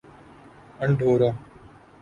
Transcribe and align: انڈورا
انڈورا 0.83 1.29